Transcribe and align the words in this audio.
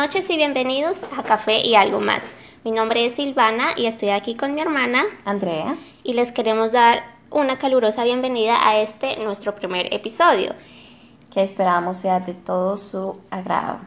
noches 0.00 0.30
y 0.30 0.36
bienvenidos 0.36 0.96
a 1.16 1.22
Café 1.24 1.60
y 1.66 1.74
algo 1.74 2.00
más. 2.00 2.22
Mi 2.64 2.70
nombre 2.70 3.04
es 3.04 3.16
Silvana 3.16 3.72
y 3.76 3.84
estoy 3.84 4.08
aquí 4.08 4.34
con 4.34 4.54
mi 4.54 4.60
hermana 4.62 5.04
Andrea. 5.26 5.76
y 6.02 6.14
les 6.14 6.32
queremos 6.32 6.72
dar 6.72 7.02
una 7.30 7.58
calurosa 7.58 8.04
bienvenida 8.04 8.56
a 8.66 8.78
este 8.78 9.22
nuestro 9.22 9.54
primer 9.54 9.92
episodio. 9.92 10.54
que 11.30 11.42
esperamos 11.42 11.98
sea 11.98 12.18
de 12.20 12.32
todo 12.34 12.76
su 12.78 13.20
agrado. 13.30 13.78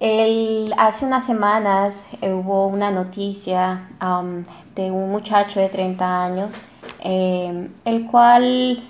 El- 0.00 0.72
hace 0.78 1.04
unas 1.04 1.26
semanas 1.26 1.94
eh, 2.22 2.32
hubo 2.32 2.66
una 2.66 2.90
noticia 2.90 3.90
am, 4.00 4.46
de 4.74 4.90
un 4.90 5.10
muchacho 5.10 5.60
de 5.60 5.68
30 5.68 6.24
años, 6.24 6.54
eh, 7.00 7.68
el 7.84 8.06
cual 8.06 8.82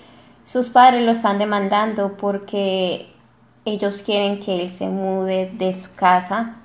sus 0.47 0.69
padres 0.69 1.03
lo 1.05 1.11
están 1.13 1.39
demandando 1.41 2.17
porque 2.17 3.13
ellos 3.69 4.03
quieren 4.03 4.41
que 4.41 4.63
él 4.63 4.71
se 4.71 4.87
mude 4.87 5.51
de 5.53 5.75
su 5.75 5.95
casa, 5.95 6.57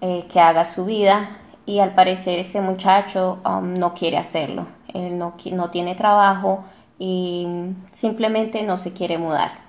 eh, 0.00 0.24
que 0.32 0.40
haga 0.40 0.64
su 0.64 0.84
vida 0.84 1.38
y 1.66 1.80
al 1.80 1.94
parecer 1.94 2.38
ese 2.38 2.60
muchacho 2.60 3.40
am, 3.44 3.74
no 3.74 3.94
quiere 3.94 4.16
hacerlo. 4.16 4.66
Él 4.94 5.18
no, 5.18 5.34
no 5.52 5.70
tiene 5.70 5.94
trabajo 5.94 6.64
y 6.98 7.46
simplemente 7.94 8.62
no 8.62 8.78
se 8.78 8.92
quiere 8.92 9.18
mudar. 9.18 9.66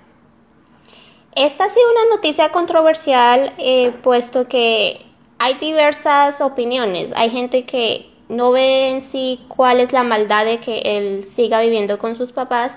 Esta 1.34 1.64
ha 1.64 1.68
sido 1.68 1.86
una 1.92 2.16
noticia 2.16 2.50
controversial 2.50 3.52
eh, 3.58 3.92
puesto 4.02 4.48
que 4.48 5.04
hay 5.38 5.54
diversas 5.54 6.40
opiniones. 6.40 7.10
Hay 7.14 7.30
gente 7.30 7.64
que 7.64 8.10
no 8.28 8.50
ve 8.52 8.90
en 8.90 9.02
sí 9.10 9.40
cuál 9.48 9.80
es 9.80 9.92
la 9.92 10.02
maldad 10.02 10.44
de 10.44 10.58
que 10.58 10.80
él 10.84 11.24
siga 11.36 11.60
viviendo 11.60 11.98
con 11.98 12.16
sus 12.16 12.32
papás, 12.32 12.72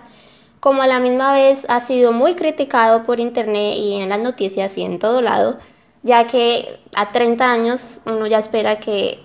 como 0.62 0.84
a 0.84 0.88
la 0.88 1.00
misma 1.00 1.34
vez 1.34 1.59
ha 1.67 1.81
sido 1.81 2.14
muy 2.14 2.36
criticado 2.36 3.04
por 3.04 3.20
internet 3.20 3.76
y 3.76 3.95
en 3.95 4.08
las 4.09 4.20
noticias 4.20 4.78
y 4.78 4.84
en 4.84 5.00
todo 5.00 5.22
lado, 5.22 5.58
ya 6.04 6.28
que 6.28 6.80
a 6.95 7.12
30 7.12 7.52
años 7.52 8.00
uno 8.06 8.28
ya 8.28 8.40
espera 8.40 8.80
que 8.80 9.20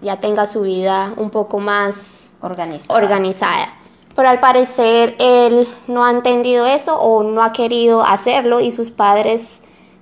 ya 0.00 0.20
tenga 0.20 0.46
su 0.46 0.62
vida 0.62 1.12
un 1.16 1.30
poco 1.30 1.58
más 1.58 1.94
Organizado. 2.40 2.98
organizada. 2.98 3.74
Pero 4.14 4.28
al 4.28 4.40
parecer 4.40 5.16
él 5.18 5.68
no 5.88 6.04
ha 6.04 6.10
entendido 6.10 6.64
eso 6.66 6.98
o 6.98 7.22
no 7.22 7.42
ha 7.42 7.52
querido 7.52 8.02
hacerlo 8.02 8.60
y 8.60 8.70
sus 8.70 8.90
padres 8.90 9.42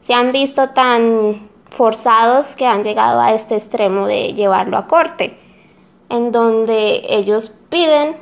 se 0.03 0.13
han 0.13 0.33
visto 0.33 0.71
tan 0.71 1.49
forzados 1.71 2.55
que 2.57 2.67
han 2.67 2.85
llegado 2.85 3.21
a 3.21 3.33
este 3.33 3.57
extremo 3.57 4.07
de 4.07 4.35
llevarlo 4.35 4.77
a 4.77 4.87
corte, 4.87 5.39
en 6.11 6.31
donde 6.31 7.03
ellos 7.09 7.51
piden 7.71 8.17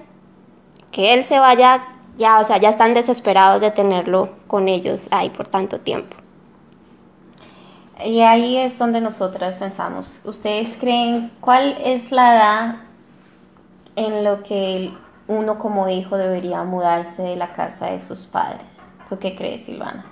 que 0.92 1.12
él 1.12 1.24
se 1.24 1.38
vaya, 1.38 1.82
ya, 2.16 2.40
o 2.40 2.46
sea, 2.46 2.58
ya 2.58 2.70
están 2.70 2.94
desesperados 2.94 3.60
de 3.60 3.70
tenerlo 3.70 4.30
con 4.46 4.68
ellos 4.68 5.08
ahí 5.10 5.30
por 5.30 5.48
tanto 5.48 5.80
tiempo. 5.80 6.16
Y 8.04 8.20
ahí 8.20 8.56
es 8.56 8.78
donde 8.78 9.00
nosotras 9.00 9.56
pensamos, 9.58 10.20
¿ustedes 10.24 10.76
creen 10.78 11.30
cuál 11.40 11.76
es 11.84 12.10
la 12.10 12.34
edad 12.34 12.74
en 13.94 14.24
lo 14.24 14.42
que 14.42 14.92
uno 15.28 15.58
como 15.58 15.88
hijo 15.88 16.16
debería 16.16 16.64
mudarse 16.64 17.22
de 17.22 17.36
la 17.36 17.52
casa 17.52 17.86
de 17.86 18.00
sus 18.00 18.20
padres? 18.20 18.66
¿Tú 19.08 19.18
qué 19.18 19.36
crees, 19.36 19.66
Silvana? 19.66 20.06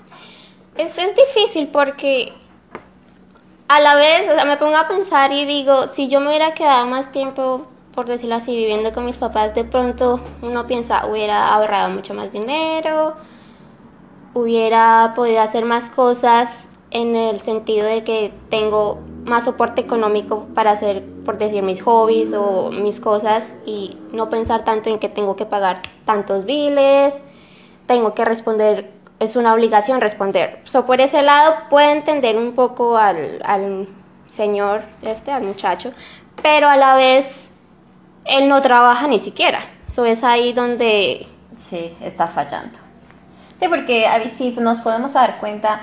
Es, 0.77 0.97
es 0.97 1.17
difícil 1.17 1.69
porque 1.69 2.33
a 3.67 3.81
la 3.81 3.95
vez, 3.95 4.31
o 4.31 4.35
sea, 4.35 4.45
me 4.45 4.57
pongo 4.57 4.77
a 4.77 4.89
pensar 4.89 5.33
y 5.33 5.45
digo, 5.45 5.89
si 5.95 6.09
yo 6.09 6.21
me 6.21 6.29
hubiera 6.29 6.55
quedado 6.55 6.87
más 6.87 7.11
tiempo, 7.13 7.67
por 8.01 8.09
decirlo 8.09 8.37
así, 8.37 8.57
viviendo 8.57 8.95
con 8.95 9.05
mis 9.05 9.19
papás, 9.19 9.55
de 9.55 9.63
pronto 9.63 10.21
uno 10.41 10.67
piensa, 10.67 11.05
hubiera 11.05 11.53
ahorrado 11.53 11.91
mucho 11.91 12.15
más 12.15 12.33
dinero, 12.33 13.15
hubiera 14.33 15.13
podido 15.15 15.43
hacer 15.43 15.67
más 15.67 15.91
cosas 15.91 16.49
en 16.91 17.15
el 17.15 17.43
sentido 17.43 17.87
de 17.87 18.03
que 18.03 18.33
tengo 18.49 19.01
más 19.27 19.45
soporte 19.45 19.83
económico 19.83 20.47
para 20.55 20.71
hacer, 20.71 21.05
por 21.27 21.37
decir, 21.37 21.63
mis 21.63 21.83
hobbies 21.83 22.33
o 22.33 22.71
mis 22.71 23.01
cosas 23.01 23.45
y 23.67 23.99
no 24.13 24.31
pensar 24.31 24.65
tanto 24.65 24.89
en 24.89 24.99
que 24.99 25.11
tengo 25.11 25.37
que 25.37 25.45
pagar 25.45 25.83
tantos 26.07 26.47
biles, 26.47 27.13
tengo 27.85 28.15
que 28.15 28.25
responder, 28.25 28.93
es 29.19 29.37
una 29.37 29.53
obligación 29.53 30.01
responder. 30.01 30.63
So, 30.65 30.87
por 30.87 31.03
ese 31.03 31.21
lado 31.21 31.55
puedo 31.69 31.91
entender 31.91 32.39
un 32.39 32.53
poco 32.55 32.97
al, 32.97 33.43
al 33.45 33.89
señor, 34.27 34.85
este, 35.03 35.33
al 35.33 35.43
muchacho, 35.43 35.93
pero 36.43 36.67
a 36.67 36.79
la 36.79 36.95
vez 36.95 37.50
él 38.31 38.49
no 38.49 38.61
trabaja 38.63 39.07
ni 39.09 39.19
siquiera. 39.19 39.61
So, 39.95 40.05
es 40.05 40.23
ahí 40.23 40.53
donde 40.53 41.27
Sí, 41.69 41.97
está 42.01 42.27
fallando. 42.27 42.79
Sí, 43.59 43.67
porque 43.69 44.07
a 44.07 44.23
sí 44.31 44.57
nos 44.59 44.81
podemos 44.81 45.13
dar 45.13 45.39
cuenta, 45.39 45.83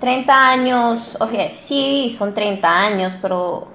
30 0.00 0.50
años, 0.50 1.16
o 1.18 1.26
sea, 1.26 1.50
sí, 1.50 2.14
son 2.16 2.34
30 2.34 2.78
años, 2.78 3.12
pero 3.22 3.68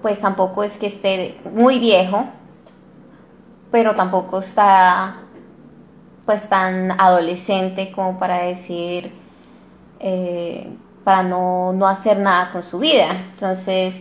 pues 0.00 0.20
tampoco 0.20 0.62
es 0.62 0.78
que 0.78 0.86
esté 0.86 1.38
muy 1.52 1.78
viejo, 1.78 2.24
pero 3.70 3.94
tampoco 3.94 4.40
está 4.40 5.16
pues 6.24 6.48
tan 6.48 6.92
adolescente 6.92 7.90
como 7.90 8.18
para 8.18 8.44
decir, 8.44 9.12
eh, 9.98 10.72
para 11.02 11.24
no, 11.24 11.72
no 11.72 11.86
hacer 11.88 12.18
nada 12.20 12.52
con 12.52 12.62
su 12.62 12.78
vida. 12.78 13.10
Entonces, 13.32 13.96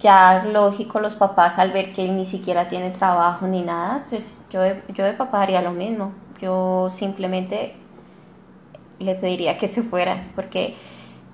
ya 0.00 0.44
lógico, 0.44 1.00
los 1.00 1.14
papás 1.14 1.58
al 1.58 1.72
ver 1.72 1.92
que 1.92 2.04
él 2.04 2.16
ni 2.16 2.26
siquiera 2.26 2.68
tiene 2.68 2.90
trabajo 2.90 3.46
ni 3.46 3.62
nada, 3.62 4.04
pues 4.10 4.42
yo 4.50 4.60
de, 4.60 4.82
yo 4.94 5.04
de 5.04 5.12
papá 5.12 5.42
haría 5.42 5.62
lo 5.62 5.72
mismo. 5.72 6.12
Yo 6.40 6.90
simplemente 6.96 7.74
le 8.98 9.14
pediría 9.14 9.58
que 9.58 9.68
se 9.68 9.82
fuera, 9.82 10.24
porque 10.34 10.76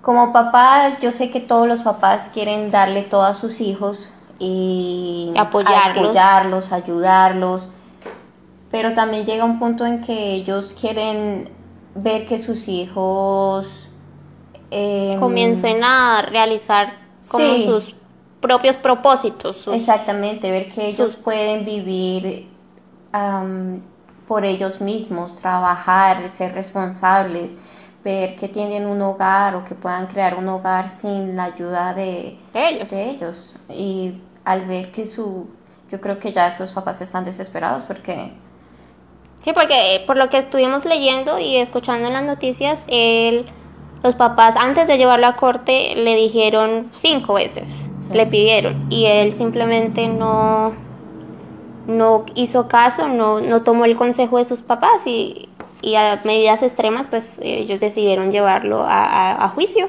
como 0.00 0.32
papá, 0.32 0.98
yo 1.00 1.12
sé 1.12 1.30
que 1.30 1.40
todos 1.40 1.66
los 1.68 1.82
papás 1.82 2.28
quieren 2.32 2.70
darle 2.70 3.02
todo 3.02 3.22
a 3.22 3.34
sus 3.34 3.60
hijos 3.60 4.08
y 4.38 5.32
Apoyarlos. 5.36 6.04
apoyarlos, 6.06 6.72
ayudarlos, 6.72 7.62
pero 8.70 8.94
también 8.94 9.24
llega 9.26 9.44
un 9.44 9.58
punto 9.60 9.86
en 9.86 10.02
que 10.02 10.32
ellos 10.34 10.74
quieren 10.80 11.50
ver 11.94 12.26
que 12.26 12.38
sus 12.42 12.66
hijos 12.68 13.66
em, 14.70 15.20
comiencen 15.20 15.84
a 15.84 16.22
realizar 16.22 16.94
como 17.28 17.44
Sí. 17.44 17.66
sus 17.66 17.94
propios 18.42 18.76
propósitos. 18.76 19.56
sus- 19.56 19.74
Exactamente, 19.74 20.50
ver 20.50 20.70
que 20.70 20.88
ellos 20.88 21.12
sus- 21.12 21.22
pueden 21.22 21.64
vivir 21.64 22.48
por 24.28 24.44
ellos 24.44 24.80
mismos, 24.80 25.34
trabajar, 25.36 26.30
ser 26.36 26.52
responsables, 26.54 27.52
ver 28.04 28.36
que 28.36 28.48
tienen 28.48 28.86
un 28.86 29.00
hogar 29.02 29.54
o 29.56 29.64
que 29.64 29.74
puedan 29.74 30.06
crear 30.08 30.34
un 30.36 30.48
hogar 30.48 30.90
sin 30.90 31.36
la 31.36 31.44
ayuda 31.44 31.94
de, 31.94 32.36
de 32.52 32.68
ellos. 32.68 32.90
de 32.90 33.10
ellos. 33.10 33.54
Y 33.70 34.20
al 34.44 34.66
ver 34.66 34.90
que 34.92 35.06
su, 35.06 35.48
yo 35.90 36.00
creo 36.00 36.18
que 36.18 36.32
ya 36.32 36.48
esos 36.48 36.72
papás 36.72 37.00
están 37.00 37.24
desesperados 37.24 37.84
porque 37.84 38.32
Sí, 39.44 39.52
porque 39.52 39.96
eh, 39.96 40.04
por 40.06 40.16
lo 40.16 40.30
que 40.30 40.38
estuvimos 40.38 40.84
leyendo 40.84 41.38
y 41.40 41.56
escuchando 41.56 42.06
en 42.06 42.12
las 42.12 42.22
noticias, 42.22 42.84
él, 42.86 43.46
los 44.04 44.14
papás 44.14 44.54
antes 44.56 44.86
de 44.86 44.98
llevarlo 44.98 45.26
a 45.26 45.34
corte 45.36 45.94
le 45.96 46.14
dijeron 46.14 46.92
cinco 46.96 47.34
veces. 47.34 47.68
Le 48.14 48.26
pidieron 48.26 48.86
y 48.90 49.06
él 49.06 49.34
simplemente 49.34 50.06
no, 50.08 50.72
no 51.86 52.24
hizo 52.34 52.68
caso, 52.68 53.08
no, 53.08 53.40
no 53.40 53.62
tomó 53.62 53.84
el 53.84 53.96
consejo 53.96 54.38
de 54.38 54.44
sus 54.44 54.62
papás 54.62 55.06
y, 55.06 55.48
y 55.80 55.94
a 55.96 56.20
medidas 56.24 56.62
extremas 56.62 57.06
pues 57.08 57.38
ellos 57.42 57.80
decidieron 57.80 58.30
llevarlo 58.30 58.82
a, 58.82 59.04
a- 59.04 59.44
a 59.44 59.48
juicio. 59.48 59.88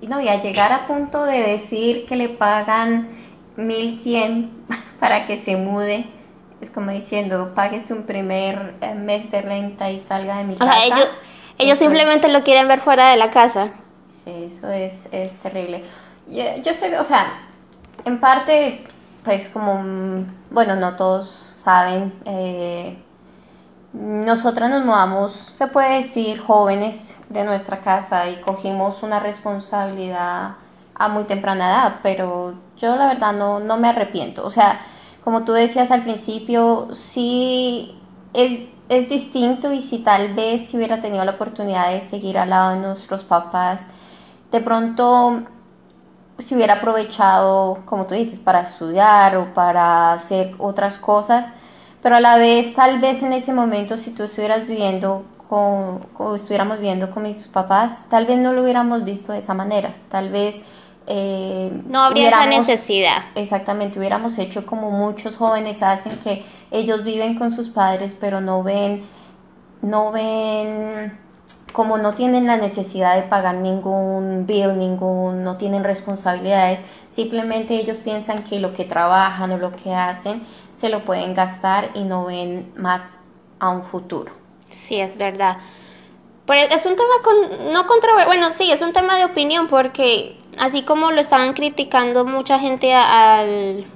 Y 0.00 0.06
no, 0.06 0.20
y 0.20 0.28
a 0.28 0.40
llegar 0.40 0.72
a 0.72 0.86
punto 0.86 1.24
de 1.24 1.42
decir 1.42 2.06
que 2.06 2.16
le 2.16 2.28
pagan 2.28 3.08
1100 3.56 4.50
para 5.00 5.26
que 5.26 5.38
se 5.42 5.56
mude, 5.56 6.06
es 6.60 6.70
como 6.70 6.90
diciendo, 6.90 7.52
pagues 7.54 7.90
un 7.90 8.04
primer 8.04 8.74
eh, 8.80 8.94
mes 8.94 9.30
de 9.30 9.42
renta 9.42 9.90
y 9.90 9.98
salga 9.98 10.38
de 10.38 10.44
mi 10.44 10.54
O 10.54 10.58
casa. 10.58 10.70
sea, 10.70 10.86
ellos, 11.58 11.78
simplemente 11.78 12.26
es- 12.28 12.32
lo 12.32 12.42
quieren 12.44 12.68
ver 12.68 12.80
fuera 12.80 13.10
de 13.10 13.16
la 13.16 13.30
casa. 13.30 13.70
Sí, 14.24 14.50
eso 14.56 14.70
es, 14.70 14.92
es 15.12 15.32
terrible. 15.38 15.82
Yo, 16.28 16.42
estoy, 16.70 16.92
o 16.94 17.04
sea, 17.04 17.26
en 18.04 18.20
parte, 18.20 18.86
pues 19.24 19.48
como, 19.48 19.82
mm, 19.82 20.26
bueno, 20.50 20.76
no 20.76 20.94
todos 20.94 21.30
saben, 21.64 22.12
eh, 22.26 22.98
nosotras 23.94 24.68
nos 24.68 24.84
mudamos, 24.84 25.32
se 25.56 25.68
puede 25.68 26.02
decir, 26.02 26.38
jóvenes 26.40 27.08
de 27.30 27.44
nuestra 27.44 27.80
casa 27.80 28.28
y 28.28 28.40
cogimos 28.42 29.02
una 29.02 29.20
responsabilidad 29.20 30.56
a 30.94 31.08
muy 31.08 31.24
temprana 31.24 31.70
edad, 31.70 32.00
pero 32.02 32.54
yo 32.76 32.96
la 32.96 33.06
verdad 33.06 33.32
no, 33.32 33.60
no 33.60 33.78
me 33.78 33.88
arrepiento. 33.88 34.44
O 34.44 34.50
sea, 34.50 34.80
como 35.24 35.44
tú 35.44 35.52
decías 35.52 35.90
al 35.90 36.02
principio, 36.02 36.88
sí 36.94 37.98
es, 38.34 38.68
es 38.90 39.08
distinto 39.08 39.72
y 39.72 39.80
si 39.80 40.00
tal 40.00 40.34
vez 40.34 40.68
si 40.68 40.76
hubiera 40.76 41.00
tenido 41.00 41.24
la 41.24 41.32
oportunidad 41.32 41.90
de 41.90 42.02
seguir 42.08 42.36
al 42.36 42.50
lado 42.50 42.74
de 42.74 42.80
nuestros 42.80 43.24
papás, 43.24 43.86
de 44.52 44.60
pronto 44.60 45.44
si 46.38 46.54
hubiera 46.54 46.74
aprovechado, 46.74 47.78
como 47.84 48.06
tú 48.06 48.14
dices, 48.14 48.38
para 48.38 48.60
estudiar 48.60 49.36
o 49.36 49.54
para 49.54 50.12
hacer 50.12 50.54
otras 50.58 50.96
cosas, 50.98 51.46
pero 52.02 52.16
a 52.16 52.20
la 52.20 52.36
vez 52.36 52.74
tal 52.74 53.00
vez 53.00 53.22
en 53.22 53.32
ese 53.32 53.52
momento 53.52 53.96
si 53.96 54.10
tú 54.10 54.22
estuvieras 54.24 54.66
viviendo 54.66 55.24
con, 55.48 56.06
estuviéramos 56.36 56.78
viviendo 56.78 57.10
con 57.10 57.24
mis 57.24 57.44
papás, 57.48 57.92
tal 58.08 58.26
vez 58.26 58.38
no 58.38 58.52
lo 58.52 58.62
hubiéramos 58.62 59.04
visto 59.04 59.32
de 59.32 59.38
esa 59.38 59.54
manera. 59.54 59.94
Tal 60.10 60.30
vez 60.30 60.56
eh, 61.06 61.72
No 61.86 62.00
habría 62.00 62.28
esa 62.28 62.46
necesidad. 62.46 63.22
Exactamente, 63.34 63.98
hubiéramos 63.98 64.38
hecho 64.38 64.66
como 64.66 64.90
muchos 64.90 65.36
jóvenes 65.36 65.82
hacen 65.82 66.18
que 66.18 66.44
ellos 66.70 67.02
viven 67.02 67.38
con 67.38 67.52
sus 67.52 67.68
padres, 67.68 68.14
pero 68.20 68.40
no 68.40 68.62
ven, 68.62 69.06
no 69.80 70.12
ven, 70.12 71.18
como 71.72 71.98
no 71.98 72.14
tienen 72.14 72.46
la 72.46 72.56
necesidad 72.56 73.16
de 73.16 73.22
pagar 73.22 73.56
ningún 73.56 74.46
bill, 74.46 74.78
ningún, 74.78 75.44
no 75.44 75.56
tienen 75.56 75.84
responsabilidades, 75.84 76.80
simplemente 77.12 77.74
ellos 77.74 77.98
piensan 77.98 78.44
que 78.44 78.60
lo 78.60 78.74
que 78.74 78.84
trabajan 78.84 79.52
o 79.52 79.58
lo 79.58 79.74
que 79.76 79.94
hacen 79.94 80.42
se 80.76 80.88
lo 80.88 81.00
pueden 81.00 81.34
gastar 81.34 81.90
y 81.94 82.02
no 82.04 82.26
ven 82.26 82.72
más 82.76 83.02
a 83.58 83.70
un 83.70 83.82
futuro. 83.82 84.32
Sí, 84.86 85.00
es 85.00 85.16
verdad. 85.16 85.58
Pero 86.46 86.74
es 86.74 86.86
un 86.86 86.96
tema 86.96 87.14
con, 87.22 87.72
no 87.72 87.86
controversial, 87.86 88.26
bueno, 88.26 88.54
sí, 88.56 88.72
es 88.72 88.80
un 88.80 88.92
tema 88.92 89.18
de 89.18 89.26
opinión 89.26 89.68
porque 89.68 90.40
así 90.58 90.82
como 90.82 91.10
lo 91.10 91.20
estaban 91.20 91.52
criticando 91.52 92.24
mucha 92.24 92.58
gente 92.58 92.94
al 92.94 93.86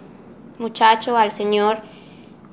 muchacho, 0.59 1.17
al 1.17 1.33
señor, 1.33 1.81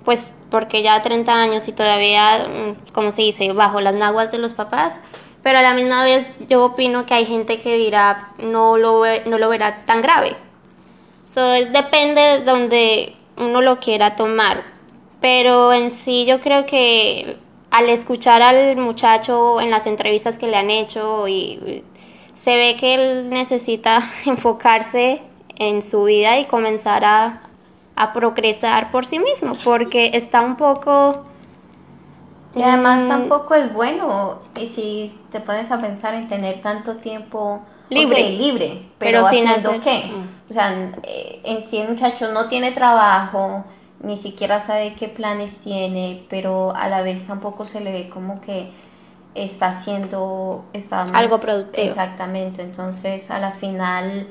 pues 0.05 0.33
porque 0.49 0.81
ya 0.81 1.01
30 1.01 1.33
años 1.33 1.67
y 1.67 1.71
todavía, 1.71 2.47
mm, 2.47 2.91
como 2.93 3.11
se 3.11 3.21
dice, 3.21 3.51
bajo 3.53 3.81
las 3.81 3.93
naguas 3.93 4.31
de 4.31 4.37
los 4.39 4.53
papás, 4.53 4.99
pero 5.43 5.59
a 5.59 5.61
la 5.61 5.73
misma 5.73 6.03
vez 6.03 6.27
yo 6.49 6.65
opino 6.65 7.05
que 7.05 7.13
hay 7.13 7.25
gente 7.25 7.61
que 7.61 7.77
dirá 7.77 8.31
no 8.39 8.77
lo, 8.77 9.03
no 9.25 9.37
lo 9.37 9.49
verá 9.49 9.85
tan 9.85 10.01
grave. 10.01 10.35
So, 11.33 11.41
depende 11.41 12.21
de 12.21 12.43
donde 12.43 13.15
uno 13.37 13.61
lo 13.61 13.79
quiera 13.79 14.15
tomar. 14.15 14.63
Pero 15.21 15.73
en 15.73 15.91
sí 15.91 16.25
yo 16.25 16.41
creo 16.41 16.65
que 16.65 17.37
al 17.71 17.89
escuchar 17.89 18.41
al 18.41 18.77
muchacho 18.77 19.61
en 19.61 19.69
las 19.69 19.85
entrevistas 19.85 20.37
que 20.37 20.47
le 20.47 20.57
han 20.57 20.69
hecho 20.69 21.27
y 21.27 21.83
se 22.35 22.55
ve 22.55 22.77
que 22.79 22.95
él 22.95 23.29
necesita 23.29 24.11
enfocarse 24.25 25.21
en 25.55 25.81
su 25.81 26.03
vida 26.03 26.39
y 26.39 26.45
comenzar 26.45 27.03
a, 27.05 27.48
a 27.99 28.13
progresar 28.13 28.91
por 28.91 29.05
sí 29.05 29.19
mismo, 29.19 29.55
porque 29.63 30.11
está 30.13 30.41
un 30.41 30.55
poco... 30.55 31.25
Y 32.55 32.63
además 32.63 33.01
mm, 33.03 33.09
tampoco 33.09 33.53
es 33.53 33.71
bueno, 33.73 34.39
y 34.59 34.67
si 34.67 35.13
te 35.31 35.39
pones 35.39 35.71
a 35.71 35.79
pensar 35.79 36.15
en 36.15 36.27
tener 36.27 36.61
tanto 36.61 36.95
tiempo 36.97 37.61
Libre. 37.89 38.31
libre, 38.31 38.83
pero, 38.97 39.21
Pero 39.23 39.29
sin 39.29 39.47
haciendo 39.47 39.69
hacer- 39.71 39.81
qué? 39.81 40.03
Mm. 40.13 40.51
O 40.51 40.53
sea, 40.53 40.91
eh, 41.03 41.41
en 41.43 41.61
sí 41.61 41.77
el 41.77 41.89
muchacho 41.89 42.31
no 42.31 42.47
tiene 42.49 42.71
trabajo, 42.71 43.63
ni 44.01 44.17
siquiera 44.17 44.65
sabe 44.65 44.95
qué 44.95 45.07
planes 45.09 45.59
tiene, 45.59 46.23
pero 46.29 46.73
a 46.75 46.87
la 46.87 47.01
vez 47.03 47.25
tampoco 47.27 47.65
se 47.65 47.81
le 47.81 47.91
ve 47.91 48.09
como 48.09 48.41
que 48.41 48.71
está 49.35 49.67
haciendo 49.69 50.65
está 50.73 51.03
Algo 51.03 51.39
productivo. 51.39 51.87
Exactamente, 51.87 52.63
entonces 52.63 53.29
a 53.29 53.39
la 53.39 53.51
final 53.51 54.27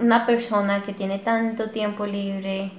una 0.00 0.26
persona 0.26 0.82
que 0.82 0.92
tiene 0.92 1.18
tanto 1.18 1.70
tiempo 1.70 2.06
libre 2.06 2.72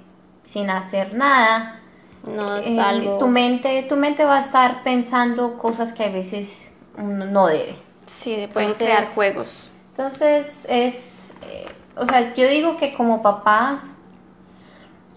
sin 0.44 0.70
hacer 0.70 1.14
nada, 1.14 1.80
No 2.26 2.58
es 2.58 2.68
eh, 2.68 2.80
algo... 2.80 3.18
tu 3.18 3.28
mente, 3.28 3.84
tu 3.84 3.96
mente 3.96 4.24
va 4.24 4.38
a 4.38 4.42
estar 4.42 4.84
pensando 4.84 5.58
cosas 5.58 5.94
que 5.94 6.04
a 6.06 6.10
veces 6.10 6.50
uno 6.98 7.26
no 7.26 7.48
debe. 7.48 7.76
Sí, 8.22 8.48
pueden 8.52 8.72
Entonces- 8.72 8.78
crear 8.78 9.06
juegos. 9.14 9.48
Entonces 9.92 10.66
es, 10.68 10.96
eh, 11.44 11.66
o 11.96 12.06
sea, 12.06 12.34
yo 12.34 12.48
digo 12.50 12.78
que 12.78 12.94
como 12.94 13.22
papá, 13.22 13.84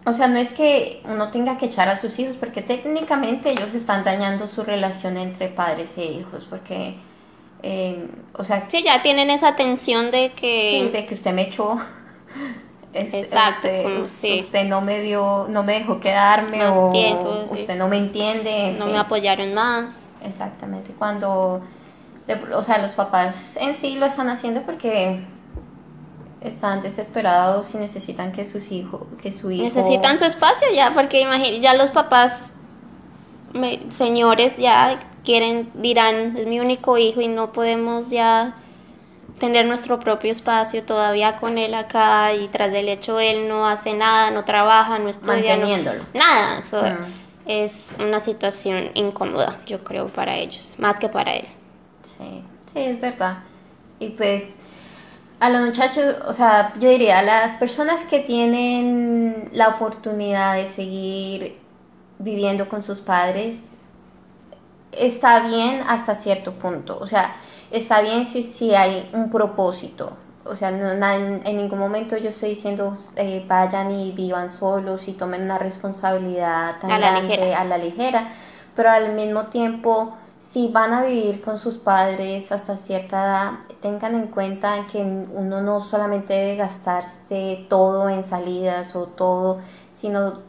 o 0.05 0.13
sea, 0.13 0.27
no 0.27 0.37
es 0.39 0.53
que 0.53 1.01
uno 1.05 1.31
tenga 1.31 1.57
que 1.59 1.67
echar 1.67 1.89
a 1.89 1.97
sus 1.97 2.19
hijos, 2.19 2.37
porque 2.37 2.61
técnicamente 2.63 3.51
ellos 3.51 3.73
están 3.75 4.03
dañando 4.03 4.49
su 4.49 4.65
relación 4.65 5.17
entre 5.17 5.49
padres 5.49 5.91
e 5.97 6.05
hijos, 6.07 6.45
porque, 6.51 6.97
eh, 7.63 8.09
o 8.35 8.45
sea, 8.45 8.67
Sí, 8.71 8.83
ya 8.83 9.03
tienen 9.03 9.31
esa 9.31 9.57
tensión 9.57 10.11
de 10.11 10.33
que... 10.33 10.83
Sí, 10.85 10.89
de 10.91 11.07
que 11.07 11.15
usted 11.15 11.33
me 11.33 11.43
echó. 11.43 11.79
Es- 12.93 13.15
Exacto, 13.15 13.69
como 13.83 14.01
us- 14.01 14.09
sí. 14.09 14.41
usted 14.41 14.67
no 14.67 14.83
me 14.83 15.01
dio, 15.01 15.47
no 15.49 15.63
me 15.63 15.79
dejó 15.79 15.99
quedarme 15.99 16.59
Más 16.59 16.73
o 16.77 16.91
tiempo, 16.93 17.45
sí. 17.55 17.61
usted 17.63 17.77
no 17.79 17.89
me 17.89 17.97
entiende. 17.97 18.69
en 18.69 18.79
no 18.79 18.87
me 18.87 18.99
apoyaron 18.99 19.55
más. 19.55 19.97
Exactamente. 20.23 20.93
Cuando, 20.99 21.63
o 22.55 22.63
sea, 22.65 22.79
los 22.79 22.91
papás 22.93 23.57
en 23.57 23.75
sí 23.77 23.95
lo 23.97 24.05
están 24.05 24.29
haciendo 24.29 24.61
porque 24.63 25.21
están 26.43 26.83
desesperados 26.83 27.75
y 27.75 27.79
necesitan 27.79 28.31
que 28.33 28.45
sus 28.45 28.71
hijos, 28.71 29.07
que 29.23 29.33
su 29.33 29.51
hijo. 29.51 29.65
Necesitan 29.65 30.19
su 30.19 30.25
espacio 30.27 30.67
ya, 30.75 30.93
porque 30.93 31.21
imagínate, 31.23 31.61
ya 31.61 31.73
los 31.75 31.91
papás, 31.93 32.35
me- 33.55 33.91
señores, 33.91 34.57
ya 34.59 35.01
quieren, 35.25 35.71
dirán, 35.75 36.37
es 36.37 36.47
mi 36.47 36.61
único 36.61 36.99
hijo 36.99 37.21
y 37.21 37.29
no 37.29 37.53
podemos 37.53 38.11
ya 38.11 38.55
tener 39.39 39.67
nuestro 39.67 39.99
propio 39.99 40.31
espacio 40.31 40.85
todavía 40.85 41.39
con 41.39 41.59
él 41.59 41.75
acá 41.75 42.33
y 42.35 42.49
tras 42.49 42.71
del 42.71 42.89
hecho 42.89 43.19
él 43.19 43.49
no 43.49 43.67
hace 43.67 43.95
nada, 43.95 44.31
no 44.31 44.45
trabaja, 44.45 44.99
no 44.99 45.09
estudia, 45.09 45.57
no- 45.57 45.63
Manteniéndolo. 45.67 46.05
nada. 46.15 46.59
Eso 46.61 46.83
Mm. 46.83 47.13
es 47.47 47.81
una 47.99 48.21
situación 48.21 48.91
incómoda, 48.95 49.61
yo 49.67 49.83
creo, 49.83 50.09
para 50.09 50.37
ellos, 50.37 50.75
más 50.79 50.97
que 50.97 51.09
para 51.09 51.33
él. 51.35 51.47
Sí, 52.19 52.43
sí, 52.73 52.81
es 52.81 53.01
verdad. 53.01 53.39
Y 53.99 54.11
pues 54.11 54.57
a 55.41 55.51
los 55.51 55.63
muchachos, 55.63 56.17
o 56.29 56.35
sea, 56.35 56.73
yo 56.79 56.89
diría, 56.89 57.19
a 57.19 57.23
las 57.23 57.57
personas 57.59 58.05
que 58.05 58.21
tienen 58.21 59.49
la 59.53 59.69
oportunidad 59.71 60.55
de 60.55 60.69
seguir 60.69 61.57
viviendo 62.21 62.69
con 62.69 62.85
sus 62.85 63.01
padres, 63.01 63.59
está 64.93 65.47
bien 65.47 65.83
hasta 65.89 66.15
cierto 66.17 66.53
punto. 66.53 66.99
O 67.01 67.07
sea, 67.07 67.37
está 67.71 68.01
bien 68.03 68.25
si, 68.27 68.45
si 68.45 68.75
hay 68.75 69.11
un 69.13 69.31
propósito. 69.31 70.13
O 70.45 70.57
sea, 70.57 70.71
no- 70.73 70.95
na- 70.95 71.17
en, 71.17 71.41
en 71.47 71.57
ningún 71.57 71.79
momento 71.79 72.17
yo 72.17 72.31
estoy 72.31 72.51
diciendo 72.51 72.97
eh, 73.17 73.45
vayan 73.49 73.91
y 73.93 74.13
vivan 74.13 74.51
solos 74.51 75.07
y 75.09 75.13
tomen 75.13 75.43
una 75.43 75.59
responsabilidad 75.59 76.81
tan 76.81 76.91
A 76.91 76.99
la 76.99 77.11
grande 77.13 77.37
ligera. 77.37 77.61
a 77.61 77.65
la 77.65 77.79
ligera, 77.79 78.29
pero 78.75 78.91
al 78.91 79.13
mismo 79.15 79.45
tiempo, 79.47 80.17
si 80.51 80.69
van 80.69 80.93
a 80.95 81.03
vivir 81.05 81.43
con 81.43 81.59
sus 81.61 81.77
padres 81.77 82.51
hasta 82.51 82.77
cierta 82.77 83.23
edad, 83.25 83.51
tengan 83.81 84.15
en 84.17 84.27
cuenta 84.27 84.87
que 84.91 84.99
uno 85.01 85.61
no 85.63 85.81
solamente 85.81 86.35
debe 86.35 86.57
gastarse 86.57 87.65
todo 87.69 88.09
en 88.09 88.25
salidas 88.25 88.95
o 88.97 89.07
todo, 89.07 89.61
sino 89.95 90.41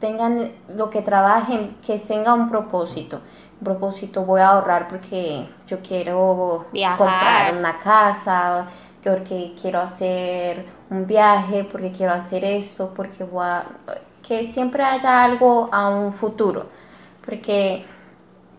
tengan 0.00 0.52
lo 0.74 0.90
que 0.90 1.02
trabajen, 1.02 1.76
que 1.86 1.98
tenga 1.98 2.34
un 2.34 2.48
propósito. 2.48 3.20
Propósito, 3.62 4.24
voy 4.24 4.40
a 4.40 4.48
ahorrar 4.48 4.88
porque 4.88 5.46
yo 5.68 5.80
quiero 5.82 6.66
Viajar. 6.72 6.98
comprar 6.98 7.54
una 7.56 7.78
casa, 7.80 8.66
porque 9.04 9.54
quiero 9.60 9.80
hacer 9.80 10.66
un 10.90 11.06
viaje, 11.06 11.64
porque 11.70 11.92
quiero 11.92 12.12
hacer 12.12 12.44
esto, 12.44 12.92
porque 12.94 13.22
voy 13.24 13.44
a... 13.44 13.64
que 14.26 14.52
siempre 14.52 14.82
haya 14.84 15.22
algo 15.24 15.68
a 15.72 15.88
un 15.90 16.12
futuro. 16.12 16.66
Porque 17.24 17.84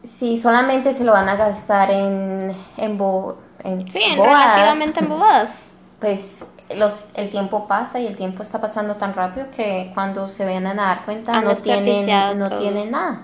si 0.04 0.38
solamente 0.38 0.94
se 0.94 1.04
lo 1.06 1.14
van 1.14 1.30
a 1.30 1.36
gastar 1.36 1.92
en, 1.92 2.56
en, 2.78 2.98
bo- 2.98 3.38
en 3.64 3.86
Sí, 3.92 4.02
en 4.04 4.16
bobadas, 4.18 4.24
relativamente 4.24 5.00
en 5.00 5.10
bobadas. 5.10 5.50
pues 6.00 6.46
los, 6.76 7.08
el 7.16 7.30
tiempo 7.30 7.68
pasa 7.68 8.00
y 8.00 8.08
el 8.08 8.18
tiempo 8.18 8.44
está 8.44 8.60
pasando 8.62 8.96
tan 8.96 9.14
rápido 9.14 9.48
que 9.56 9.92
cuando 9.94 10.30
se 10.30 10.46
vayan 10.46 10.68
a 10.68 10.74
dar 10.76 11.06
cuenta 11.06 11.38
Han 11.38 11.44
no 11.46 11.56
tienen, 11.58 12.38
no 12.40 12.50
todo. 12.50 12.60
tienen 12.60 12.92
nada. 12.92 13.24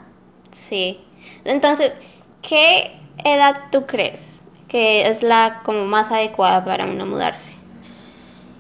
Sí. 0.69 0.99
Entonces, 1.45 1.93
¿qué 2.41 2.99
edad 3.23 3.55
tú 3.71 3.85
crees 3.85 4.21
que 4.67 5.07
es 5.09 5.23
la 5.23 5.61
como 5.63 5.85
más 5.85 6.11
adecuada 6.11 6.63
para 6.63 6.85
uno 6.85 7.05
mudarse 7.05 7.51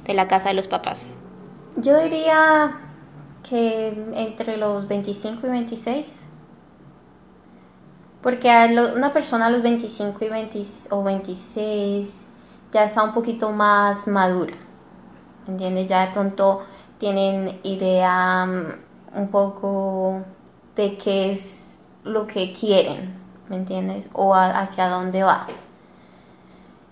de 0.05 0.13
la 0.13 0.27
casa 0.27 0.49
de 0.49 0.55
los 0.55 0.67
papás? 0.67 1.05
Yo 1.75 2.01
diría 2.01 2.79
que 3.47 3.87
entre 4.13 4.57
los 4.57 4.87
25 4.87 5.47
y 5.47 5.49
26. 5.49 6.05
Porque 8.21 8.49
una 8.95 9.13
persona 9.13 9.47
a 9.47 9.49
los 9.49 9.63
25 9.63 10.25
y 10.25 10.29
20 10.29 10.65
o 10.89 11.03
26 11.03 12.09
ya 12.73 12.83
está 12.83 13.03
un 13.03 13.13
poquito 13.13 13.51
más 13.51 14.07
madura. 14.07 14.55
¿me 15.47 15.53
¿Entiendes? 15.53 15.87
Ya 15.87 16.05
de 16.07 16.13
pronto 16.13 16.63
tienen 16.97 17.59
idea 17.63 18.45
mm, 18.45 19.19
un 19.19 19.27
poco 19.29 20.21
de 20.75 20.97
qué 20.97 21.31
es 21.31 21.58
lo 22.03 22.27
que 22.27 22.53
quieren, 22.53 23.13
¿me 23.49 23.57
entiendes? 23.57 24.07
O 24.13 24.33
a- 24.33 24.59
hacia 24.59 24.87
dónde 24.89 25.23
va. 25.23 25.47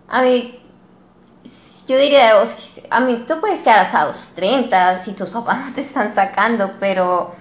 A 0.09 0.21
mí, 0.21 0.59
yo 1.87 1.97
diría, 1.97 2.37
o 2.41 2.45
sea, 2.47 2.83
a 2.89 2.99
mí 2.99 3.25
tú 3.27 3.39
puedes 3.39 3.61
quedar 3.61 3.79
hasta 3.85 4.05
los 4.07 4.17
30 4.35 4.97
si 5.03 5.13
tus 5.13 5.29
papás 5.29 5.57
no 5.67 5.73
te 5.73 5.81
están 5.81 6.13
sacando, 6.15 6.71
pero 6.79 7.33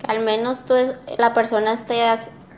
Que 0.00 0.10
al 0.12 0.20
menos 0.20 0.64
tú 0.64 0.74
es- 0.74 0.96
la 1.18 1.32
persona 1.34 1.72
esté, 1.72 2.02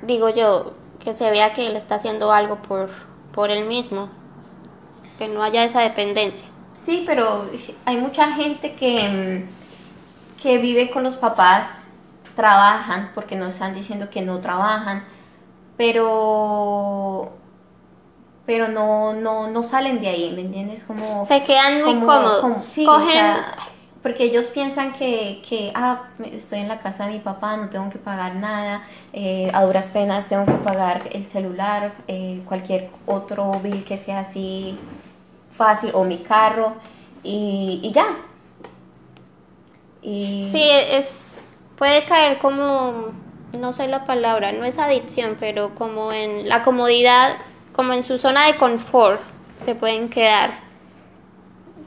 digo 0.02 0.28
yo, 0.28 0.74
que 0.98 1.14
se 1.14 1.30
vea 1.30 1.52
que 1.52 1.66
él 1.66 1.76
está 1.76 1.96
haciendo 1.96 2.32
algo 2.32 2.56
por, 2.56 2.90
por 3.32 3.50
él 3.50 3.64
mismo. 3.66 4.08
Que 5.18 5.28
no 5.28 5.42
haya 5.42 5.64
esa 5.64 5.80
dependencia. 5.80 6.46
sí, 6.84 7.02
pero 7.06 7.48
hay 7.84 7.96
mucha 7.96 8.32
gente 8.32 8.74
que, 8.76 9.46
que 10.42 10.58
vive 10.58 10.90
con 10.90 11.02
los 11.02 11.16
papás, 11.16 11.68
trabajan, 12.38 13.10
porque 13.16 13.34
no 13.34 13.46
están 13.48 13.74
diciendo 13.74 14.08
que 14.10 14.22
no 14.22 14.38
trabajan, 14.38 15.02
pero 15.76 17.32
pero 18.46 18.68
no 18.68 19.12
no 19.12 19.48
no 19.48 19.62
salen 19.64 20.00
de 20.00 20.08
ahí, 20.08 20.32
¿me 20.34 20.42
entiendes? 20.42 20.84
Como 20.84 21.26
Se 21.26 21.42
quedan 21.42 21.82
muy 21.84 21.94
como- 21.94 22.06
cómodos. 22.06 22.40
como- 22.40 22.62
sí, 22.64 22.86
o 22.86 22.90
Cogen. 22.92 23.08
sea, 23.10 23.54
porque 24.02 24.22
ellos 24.24 24.46
piensan 24.46 24.92
que, 24.92 25.42
que, 25.48 25.72
ah, 25.74 26.02
estoy 26.32 26.60
en 26.60 26.68
la 26.68 26.78
casa 26.78 27.06
de 27.06 27.14
mi 27.14 27.18
papá, 27.18 27.56
no 27.56 27.68
tengo 27.70 27.90
que 27.90 27.98
pagar 27.98 28.36
nada, 28.36 28.82
eh, 29.12 29.50
a 29.52 29.64
duras 29.64 29.88
penas 29.88 30.28
tengo 30.28 30.46
que 30.46 30.52
pagar 30.70 31.08
el 31.12 31.26
celular, 31.26 31.92
eh, 32.06 32.40
cualquier 32.46 32.90
otro 33.06 33.58
bill 33.60 33.82
que 33.84 33.98
sea 33.98 34.20
así 34.20 34.78
fácil, 35.56 35.90
o 35.92 36.04
mi 36.04 36.18
carro, 36.18 36.74
y, 37.24 37.80
y 37.82 37.90
ya. 37.92 38.06
Y 40.00 40.50
Sí, 40.52 40.62
es 40.70 41.06
puede 41.78 42.04
caer 42.04 42.38
como 42.38 43.12
no 43.56 43.72
sé 43.72 43.88
la 43.88 44.04
palabra, 44.04 44.52
no 44.52 44.64
es 44.64 44.78
adicción, 44.78 45.36
pero 45.40 45.74
como 45.74 46.12
en 46.12 46.48
la 46.48 46.62
comodidad, 46.62 47.36
como 47.72 47.92
en 47.92 48.04
su 48.04 48.18
zona 48.18 48.46
de 48.46 48.56
confort 48.56 49.20
se 49.64 49.74
pueden 49.74 50.10
quedar. 50.10 50.60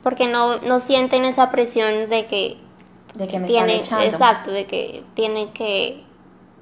Porque 0.04 0.28
no, 0.28 0.60
no 0.62 0.80
sienten 0.80 1.26
esa 1.26 1.52
presión 1.52 2.10
de 2.10 2.26
que 2.26 2.58
de 3.14 3.28
que 3.28 3.40
me 3.40 3.48
tiene, 3.48 3.82
están 3.82 4.00
echando. 4.00 4.06
exacto, 4.06 4.52
de 4.52 4.66
que 4.66 5.04
tiene 5.14 5.52
que 5.52 6.02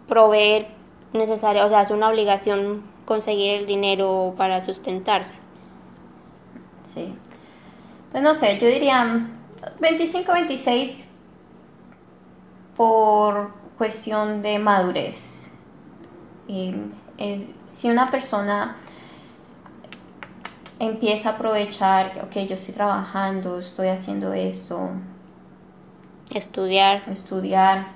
proveer 0.07 0.67
necesario, 1.13 1.65
o 1.65 1.69
sea, 1.69 1.83
es 1.83 1.91
una 1.91 2.09
obligación 2.09 2.83
conseguir 3.05 3.53
el 3.53 3.65
dinero 3.65 4.33
para 4.35 4.61
sustentarse. 4.65 5.33
Sí. 6.93 7.13
Pues 8.11 8.23
no 8.23 8.33
sé, 8.33 8.57
yo 8.59 8.67
diría 8.67 9.27
25, 9.79 10.33
26 10.33 11.07
por 12.83 13.51
cuestión 13.77 14.41
de 14.41 14.57
madurez. 14.57 15.17
Eh, 16.47 17.53
si 17.75 17.89
una 17.91 18.09
persona 18.09 18.77
empieza 20.79 21.27
a 21.27 21.31
aprovechar, 21.33 22.21
ok, 22.23 22.33
yo 22.47 22.55
estoy 22.55 22.73
trabajando, 22.73 23.59
estoy 23.59 23.89
haciendo 23.89 24.31
esto, 24.31 24.91
Estudiar, 26.33 27.03
estudiar, 27.09 27.87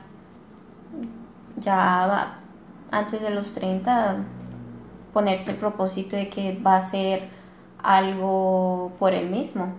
ya 1.61 1.75
va- 2.07 2.35
antes 2.91 3.21
de 3.21 3.29
los 3.29 3.53
30 3.53 4.17
ponerse 5.13 5.51
el 5.51 5.55
propósito 5.57 6.17
de 6.17 6.27
que 6.29 6.59
va 6.61 6.75
a 6.75 6.79
hacer 6.79 7.29
algo 7.81 8.91
por 8.99 9.13
él 9.13 9.29
mismo, 9.29 9.75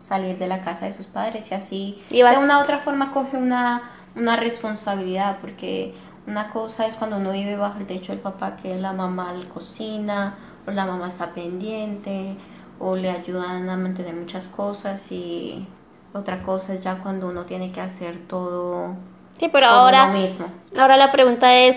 salir 0.00 0.38
de 0.38 0.46
la 0.46 0.62
casa 0.62 0.86
de 0.86 0.92
sus 0.94 1.04
padres 1.06 1.50
y 1.50 1.54
así 1.54 2.02
Y 2.08 2.22
va- 2.22 2.30
de 2.30 2.38
una 2.38 2.60
u 2.60 2.62
otra 2.62 2.78
forma 2.78 3.12
coge 3.12 3.36
una, 3.36 3.82
una 4.14 4.36
responsabilidad 4.36 5.38
porque 5.40 5.94
una 6.26 6.50
cosa 6.50 6.86
es 6.86 6.96
cuando 6.96 7.16
uno 7.16 7.32
vive 7.32 7.56
bajo 7.56 7.78
el 7.78 7.86
techo 7.86 8.12
del 8.12 8.20
papá 8.20 8.56
que 8.56 8.76
la 8.76 8.92
mamá 8.92 9.32
le 9.32 9.48
cocina 9.48 10.34
o 10.66 10.70
la 10.70 10.86
mamá 10.86 11.08
está 11.08 11.30
pendiente 11.34 12.36
o 12.78 12.96
le 12.96 13.10
ayudan 13.10 13.68
a 13.68 13.76
mantener 13.76 14.14
muchas 14.14 14.46
cosas 14.48 15.10
y 15.10 15.66
otra 16.12 16.42
cosa 16.42 16.74
es 16.74 16.82
ya 16.82 16.98
cuando 16.98 17.28
uno 17.28 17.44
tiene 17.44 17.72
que 17.72 17.80
hacer 17.80 18.18
todo 18.28 18.94
Sí, 19.38 19.48
pero 19.48 19.66
ahora, 19.66 20.04
uno 20.10 20.18
mismo. 20.20 20.46
ahora 20.78 20.96
la 20.96 21.10
pregunta 21.10 21.54
es, 21.56 21.76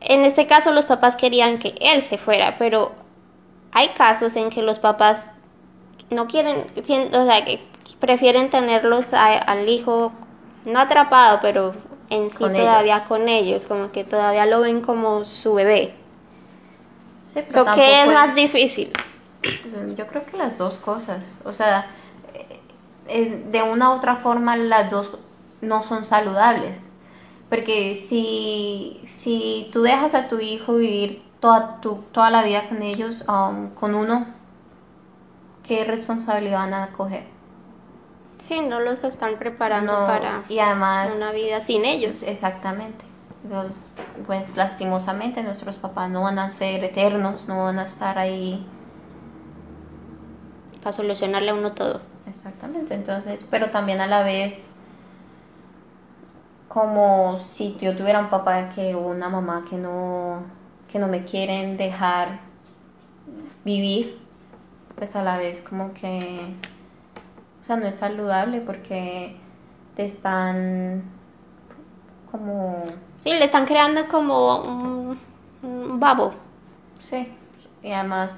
en 0.00 0.24
este 0.24 0.46
caso 0.46 0.72
los 0.72 0.84
papás 0.84 1.14
querían 1.16 1.58
que 1.58 1.74
él 1.80 2.02
se 2.02 2.18
fuera, 2.18 2.56
pero 2.58 2.92
hay 3.72 3.90
casos 3.90 4.34
en 4.36 4.50
que 4.50 4.62
los 4.62 4.78
papás 4.78 5.20
no 6.10 6.26
quieren, 6.26 6.66
o 6.76 7.24
sea, 7.26 7.44
que 7.44 7.60
prefieren 8.00 8.50
tenerlos 8.50 9.14
a- 9.14 9.38
al 9.38 9.68
hijo 9.68 10.12
no 10.66 10.80
atrapado, 10.80 11.38
pero 11.40 11.74
en 12.10 12.30
sí 12.30 12.36
Con 12.36 12.52
todavía 12.52 13.04
con 13.04 13.28
ellos, 13.28 13.66
como 13.66 13.90
que 13.90 14.04
todavía 14.04 14.44
lo 14.46 14.60
ven 14.60 14.82
como 14.82 15.24
su 15.24 15.54
bebé. 15.54 15.94
Sí, 17.32 17.40
pero 17.48 17.64
So, 17.64 17.74
¿Qué 17.74 18.02
es 18.02 18.08
más 18.08 18.34
difícil? 18.34 18.92
Yo 19.96 20.06
creo 20.06 20.26
que 20.26 20.36
las 20.36 20.58
dos 20.58 20.74
cosas, 20.74 21.24
o 21.44 21.52
sea, 21.52 21.86
eh, 22.34 22.60
eh, 23.08 23.44
de 23.50 23.62
una 23.62 23.90
u 23.90 23.94
otra 23.94 24.16
forma 24.16 24.56
las 24.56 24.90
dos 24.90 25.08
no 25.60 25.84
son 25.84 26.04
saludables. 26.04 26.74
Porque 27.48 28.04
si, 28.08 29.00
si 29.06 29.70
tú 29.72 29.82
dejas 29.82 30.14
a 30.14 30.28
tu 30.28 30.40
hijo 30.40 30.74
vivir 30.74 31.22
toda, 31.38 31.80
tu, 31.80 32.02
toda 32.10 32.30
la 32.30 32.42
vida 32.42 32.68
con 32.68 32.82
ellos, 32.82 33.24
um, 33.28 33.70
con 33.70 33.94
uno, 33.94 34.26
¿qué 35.62 35.84
responsabilidad 35.84 36.58
van 36.58 36.74
a 36.74 36.88
coger? 36.88 37.35
Sí, 38.46 38.60
no 38.60 38.80
los 38.80 39.02
están 39.02 39.36
preparando 39.38 39.92
No, 39.92 40.06
para 40.06 40.44
y 40.48 40.58
además, 40.58 41.10
una 41.16 41.32
vida 41.32 41.60
sin 41.60 41.84
ellos. 41.84 42.14
Exactamente. 42.22 43.04
Los- 43.48 43.72
pues 44.26 44.56
lastimosamente 44.56 45.42
nuestros 45.42 45.76
papás 45.76 46.10
no 46.10 46.22
van 46.22 46.38
a 46.38 46.50
ser 46.50 46.82
eternos, 46.84 47.46
no 47.48 47.64
van 47.64 47.78
a 47.78 47.84
estar 47.84 48.18
ahí 48.18 48.66
Para 50.82 50.92
solucionarle 50.96 51.50
a 51.50 51.54
uno 51.54 51.72
todo. 51.72 52.00
Exactamente, 52.28 52.94
entonces, 52.94 53.44
pero 53.50 53.70
también 53.70 54.00
a 54.00 54.06
la 54.06 54.22
vez, 54.22 54.68
como 56.68 57.38
si 57.38 57.76
yo 57.80 57.96
tuviera 57.96 58.18
un 58.20 58.28
papá 58.28 58.70
que 58.70 58.94
o 58.94 59.00
una 59.00 59.28
mamá 59.28 59.64
que 59.68 59.76
no, 59.76 60.42
que 60.90 60.98
no 60.98 61.08
me 61.08 61.24
quieren 61.24 61.76
dejar 61.76 62.38
vivir, 63.64 64.18
pues 64.96 65.14
a 65.16 65.22
la 65.22 65.38
vez 65.38 65.60
como 65.68 65.92
que, 65.94 66.52
o 67.66 67.68
sea, 67.68 67.76
no 67.76 67.86
es 67.88 67.96
saludable 67.96 68.60
porque 68.60 69.34
te 69.96 70.04
están 70.06 71.02
como, 72.30 72.84
Sí, 73.18 73.30
le 73.30 73.46
están 73.46 73.66
creando 73.66 74.06
como 74.06 74.58
un, 74.62 75.18
un 75.64 75.98
babo. 75.98 76.32
sí, 77.00 77.26
y 77.82 77.90
además, 77.90 78.30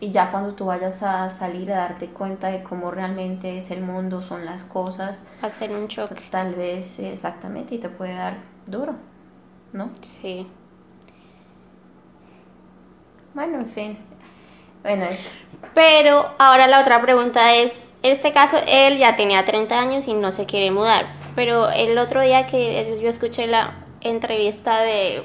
y 0.00 0.10
ya 0.10 0.32
cuando 0.32 0.54
tú 0.54 0.66
vayas 0.66 1.00
a 1.04 1.30
salir 1.30 1.72
a 1.72 1.76
darte 1.76 2.08
cuenta 2.08 2.48
de 2.48 2.64
cómo 2.64 2.90
realmente 2.90 3.58
es 3.58 3.70
el 3.70 3.80
mundo, 3.80 4.22
son 4.22 4.44
las 4.44 4.64
cosas, 4.64 5.18
ser 5.50 5.70
un 5.70 5.86
choque. 5.86 6.20
Tal 6.32 6.56
vez 6.56 6.98
exactamente 6.98 7.76
y 7.76 7.78
te 7.78 7.88
puede 7.88 8.14
dar 8.14 8.38
duro, 8.66 8.94
¿no? 9.72 9.90
Sí. 10.20 10.48
Bueno, 13.34 13.58
en 13.58 13.66
fin. 13.66 13.98
Bueno, 14.82 15.04
es, 15.04 15.18
Pero 15.74 16.26
ahora 16.38 16.66
la 16.66 16.80
otra 16.80 17.00
pregunta 17.00 17.54
es, 17.54 17.72
en 18.04 18.12
este 18.12 18.34
caso 18.34 18.58
él 18.68 18.98
ya 18.98 19.16
tenía 19.16 19.46
30 19.46 19.80
años 19.80 20.06
y 20.06 20.12
no 20.12 20.30
se 20.30 20.44
quiere 20.44 20.70
mudar, 20.70 21.06
pero 21.34 21.70
el 21.70 21.96
otro 21.96 22.20
día 22.20 22.46
que 22.46 23.00
yo 23.02 23.08
escuché 23.08 23.46
la 23.46 23.82
entrevista 24.02 24.80
de 24.82 25.24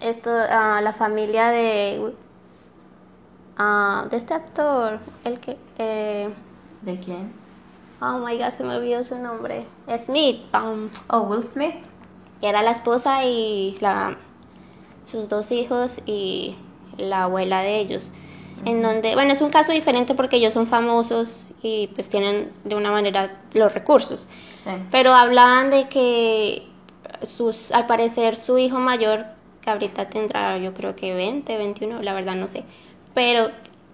esto, 0.00 0.30
a 0.30 0.80
la 0.80 0.94
familia 0.94 1.48
de, 1.48 2.14
ah, 3.58 4.06
de 4.10 4.16
este 4.16 4.32
actor, 4.32 4.98
el 5.24 5.38
que, 5.40 5.58
eh, 5.76 6.30
¿de 6.80 7.00
quién? 7.00 7.34
oh 8.00 8.18
my 8.18 8.38
god, 8.38 8.54
se 8.56 8.64
me 8.64 8.76
olvidó 8.76 9.04
su 9.04 9.18
nombre, 9.18 9.66
Smith, 10.06 10.40
um, 10.54 10.88
Oh, 11.08 11.20
Will 11.20 11.44
Smith. 11.44 11.74
era 12.40 12.62
la 12.62 12.70
esposa 12.70 13.26
y 13.26 13.76
la, 13.82 14.16
sus 15.04 15.28
dos 15.28 15.52
hijos 15.52 15.90
y 16.06 16.56
la 16.96 17.24
abuela 17.24 17.60
de 17.60 17.78
ellos. 17.78 18.10
En 18.64 18.80
donde, 18.80 19.14
bueno, 19.14 19.34
es 19.34 19.42
un 19.42 19.50
caso 19.50 19.72
diferente 19.72 20.14
porque 20.14 20.36
ellos 20.36 20.54
son 20.54 20.66
famosos 20.66 21.43
y 21.64 21.86
pues 21.88 22.08
tienen 22.08 22.52
de 22.64 22.74
una 22.74 22.90
manera 22.90 23.40
los 23.54 23.72
recursos. 23.72 24.28
Sí. 24.64 24.70
Pero 24.90 25.14
hablaban 25.14 25.70
de 25.70 25.88
que 25.88 26.66
sus, 27.22 27.72
al 27.72 27.86
parecer 27.86 28.36
su 28.36 28.58
hijo 28.58 28.78
mayor, 28.78 29.24
que 29.62 29.70
ahorita 29.70 30.10
tendrá 30.10 30.58
yo 30.58 30.74
creo 30.74 30.94
que 30.94 31.14
20, 31.14 31.56
21, 31.56 32.02
la 32.02 32.12
verdad 32.12 32.34
no 32.34 32.48
sé, 32.48 32.64
pero 33.14 33.50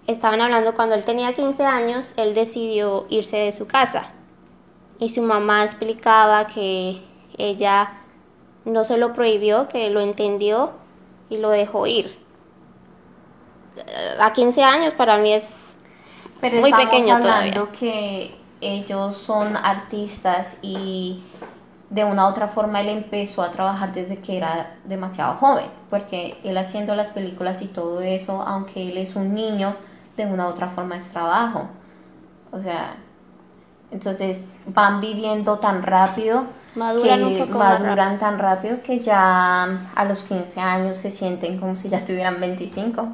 estaban 0.08 0.40
hablando 0.40 0.74
cuando 0.74 0.96
él 0.96 1.04
tenía 1.04 1.32
15 1.32 1.64
años, 1.64 2.14
él 2.16 2.34
decidió 2.34 3.06
irse 3.08 3.36
de 3.36 3.52
su 3.52 3.68
casa. 3.68 4.10
Y 4.98 5.10
su 5.10 5.22
mamá 5.22 5.64
explicaba 5.64 6.48
que 6.48 7.00
ella 7.38 8.00
no 8.64 8.82
se 8.84 8.98
lo 8.98 9.12
prohibió, 9.12 9.68
que 9.68 9.88
lo 9.90 10.00
entendió 10.00 10.72
y 11.28 11.38
lo 11.38 11.50
dejó 11.50 11.86
ir. 11.86 12.18
A 14.18 14.32
15 14.32 14.62
años 14.62 14.94
para 14.94 15.16
mí 15.18 15.32
es 15.32 15.44
Pero 16.40 16.60
Muy 16.60 16.70
estamos 16.70 16.90
pequeño 16.90 17.14
hablando 17.16 17.52
todavía. 17.52 17.78
que 17.78 18.34
ellos 18.60 19.16
son 19.18 19.56
artistas 19.56 20.56
y 20.62 21.22
de 21.90 22.04
una 22.04 22.26
u 22.26 22.30
otra 22.30 22.48
forma 22.48 22.80
él 22.80 22.88
empezó 22.88 23.42
a 23.42 23.50
trabajar 23.50 23.92
desde 23.92 24.18
que 24.18 24.36
era 24.36 24.76
demasiado 24.84 25.34
joven, 25.34 25.66
porque 25.90 26.38
él 26.44 26.56
haciendo 26.56 26.94
las 26.94 27.10
películas 27.10 27.62
y 27.62 27.66
todo 27.66 28.00
eso, 28.00 28.42
aunque 28.42 28.90
él 28.90 28.96
es 28.96 29.16
un 29.16 29.34
niño, 29.34 29.74
de 30.16 30.26
una 30.26 30.46
u 30.46 30.50
otra 30.50 30.68
forma 30.70 30.96
es 30.96 31.08
trabajo. 31.10 31.68
O 32.52 32.60
sea, 32.60 32.96
entonces 33.90 34.38
van 34.66 35.00
viviendo 35.00 35.58
tan 35.58 35.82
rápido 35.82 36.44
Maduran 36.74 37.34
que 37.34 37.46
maduran 37.46 38.18
tan 38.18 38.38
rápido 38.38 38.80
que 38.82 39.00
ya 39.00 39.88
a 39.94 40.04
los 40.04 40.20
15 40.20 40.60
años 40.60 40.96
se 40.98 41.10
sienten 41.10 41.58
como 41.58 41.74
si 41.74 41.88
ya 41.88 42.04
tuvieran 42.04 42.38
25. 42.40 43.08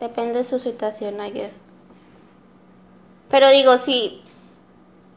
Depende 0.00 0.38
de 0.38 0.44
su 0.44 0.58
situación, 0.58 1.24
I 1.24 1.30
guess. 1.30 1.52
Pero 3.30 3.50
digo, 3.50 3.76
si 3.78 4.22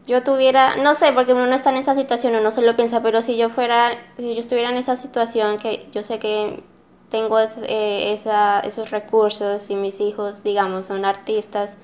yo 0.06 0.24
tuviera, 0.24 0.76
no 0.76 0.96
sé, 0.96 1.14
porque 1.14 1.34
uno 1.34 1.48
no 1.48 1.56
está 1.56 1.70
en 1.70 1.78
esa 1.78 1.96
situación, 1.96 2.36
uno 2.36 2.52
solo 2.52 2.76
piensa, 2.76 3.02
pero 3.02 3.22
si 3.22 3.38
yo 3.38 3.50
fuera, 3.50 3.92
si 4.18 4.34
yo 4.36 4.42
estuviera 4.42 4.70
en 4.70 4.78
esa 4.78 4.98
situación, 4.98 5.58
que 5.60 5.88
yo 5.94 6.04
sé 6.04 6.20
que 6.20 6.62
tengo 7.10 7.40
es- 7.40 7.56
eh, 7.64 8.14
esa- 8.20 8.60
esos 8.62 8.90
recursos 8.92 9.70
y 9.70 9.76
mis 9.76 10.00
hijos, 10.02 10.44
digamos, 10.44 10.88
son 10.88 11.06
artistas, 11.06 11.78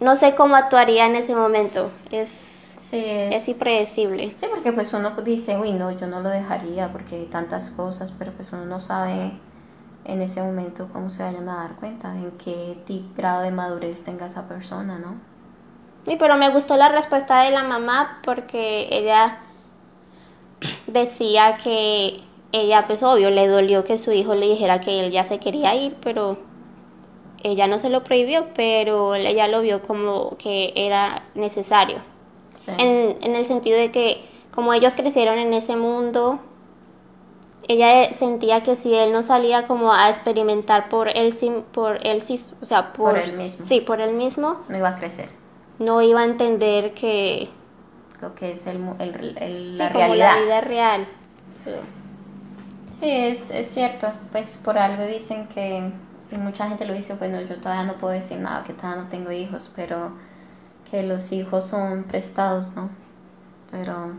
no 0.00 0.16
sé 0.16 0.34
cómo 0.34 0.56
actuaría 0.56 1.06
en 1.06 1.16
ese 1.16 1.34
momento. 1.34 1.90
Es, 2.10 2.28
Sí, 2.90 2.98
es, 3.02 3.36
es 3.36 3.48
impredecible. 3.48 4.34
sí, 4.38 4.46
porque 4.50 4.72
pues 4.72 4.92
uno 4.92 5.10
dice, 5.22 5.56
uy, 5.56 5.72
no, 5.72 5.90
yo 5.92 6.06
no 6.06 6.20
lo 6.20 6.28
dejaría 6.28 6.92
porque 6.92 7.14
hay 7.16 7.24
tantas 7.26 7.70
cosas, 7.70 8.12
pero 8.18 8.32
pues 8.32 8.52
uno 8.52 8.66
no 8.66 8.80
sabe 8.82 9.32
en 10.04 10.22
ese 10.22 10.42
momento 10.42 10.88
cómo 10.92 11.10
se 11.10 11.22
vayan 11.22 11.48
a 11.48 11.56
dar 11.56 11.76
cuenta, 11.76 12.14
en 12.14 12.32
qué 12.32 12.76
grado 13.16 13.42
de 13.42 13.50
madurez 13.50 14.02
tenga 14.02 14.26
esa 14.26 14.48
persona, 14.48 14.98
¿no? 14.98 15.14
Sí, 16.04 16.16
pero 16.18 16.36
me 16.36 16.50
gustó 16.50 16.76
la 16.76 16.88
respuesta 16.88 17.42
de 17.42 17.52
la 17.52 17.62
mamá 17.62 18.20
porque 18.24 18.88
ella 18.90 19.38
decía 20.86 21.58
que 21.62 22.20
ella, 22.50 22.86
pues 22.86 23.02
obvio, 23.02 23.30
le 23.30 23.46
dolió 23.46 23.84
que 23.84 23.98
su 23.98 24.12
hijo 24.12 24.34
le 24.34 24.48
dijera 24.48 24.80
que 24.80 25.00
él 25.00 25.12
ya 25.12 25.24
se 25.24 25.38
quería 25.38 25.74
ir, 25.74 25.96
pero 26.02 26.38
ella 27.42 27.66
no 27.66 27.78
se 27.78 27.88
lo 27.88 28.02
prohibió, 28.02 28.48
pero 28.54 29.14
ella 29.14 29.48
lo 29.48 29.62
vio 29.62 29.82
como 29.82 30.36
que 30.38 30.72
era 30.74 31.22
necesario. 31.34 31.98
Sí. 32.64 32.72
En, 32.78 33.16
en 33.22 33.36
el 33.36 33.46
sentido 33.46 33.78
de 33.78 33.90
que 33.90 34.24
como 34.52 34.72
ellos 34.74 34.92
crecieron 34.94 35.38
en 35.38 35.54
ese 35.54 35.76
mundo, 35.76 36.40
ella 37.68 38.12
sentía 38.14 38.62
que 38.62 38.76
si 38.76 38.94
él 38.94 39.12
no 39.12 39.22
salía 39.22 39.66
como 39.66 39.92
a 39.92 40.10
experimentar 40.10 40.88
por 40.88 41.08
él, 41.08 41.34
por 41.72 42.04
él, 42.06 42.22
sí- 42.22 42.42
o 42.60 42.64
sea, 42.66 42.92
por, 42.92 43.10
Por 43.12 43.18
él 43.18 43.36
mismo. 43.36 43.66
Sí, 43.66 43.80
por 43.80 44.00
él 44.00 44.14
mismo, 44.14 44.58
No 44.68 44.76
iba 44.78 44.88
a 44.90 44.96
crecer. 44.96 45.28
no 45.78 46.00
iba 46.02 46.20
a 46.20 46.24
entender 46.24 46.94
que 46.94 47.48
Lo 48.20 48.34
que 48.34 48.52
es 48.52 48.66
el, 48.66 48.80
el- 49.00 49.36
el- 49.38 49.70
sí, 49.72 49.76
la 49.76 49.88
como 49.92 49.98
realidad. 50.04 50.36
la 50.36 50.42
vida 50.44 50.60
real. 50.60 51.06
Sí. 51.64 51.70
Sí, 53.00 53.10
es, 53.10 53.50
es 53.50 53.70
cierto. 53.72 54.12
Pues 54.30 54.56
por 54.64 54.78
algo 54.78 55.04
dicen 55.06 55.48
que, 55.48 55.90
y 56.30 56.36
mucha 56.36 56.68
gente 56.68 56.84
lo 56.84 56.94
dice, 56.94 57.14
bueno, 57.14 57.40
yo 57.40 57.56
todavía 57.56 57.84
no 57.84 57.94
puedo 57.94 58.14
decir 58.14 58.38
nada, 58.38 58.62
que 58.64 58.72
todavía 58.74 59.02
no 59.02 59.08
tengo 59.08 59.32
hijos, 59.32 59.70
pero 59.74 60.12
que 60.90 61.02
los 61.02 61.32
hijos 61.32 61.64
son 61.66 62.04
prestados, 62.04 62.72
¿no? 62.76 62.90
Pero, 63.72 64.12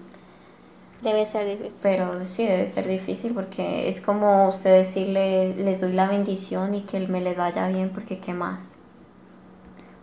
Debe 1.03 1.27
ser 1.27 1.45
difícil. 1.47 1.73
pero 1.81 2.23
sí, 2.25 2.45
debe 2.45 2.67
ser 2.67 2.87
difícil 2.87 3.33
porque 3.33 3.89
es 3.89 3.99
como 3.99 4.49
usted 4.49 4.85
decirle, 4.85 5.53
les 5.55 5.81
doy 5.81 5.91
la 5.91 6.07
bendición 6.07 6.73
y 6.75 6.81
que 6.81 7.05
me 7.07 7.19
les 7.19 7.35
vaya 7.35 7.67
bien 7.67 7.89
porque 7.89 8.19
qué 8.19 8.33
más. 8.33 8.79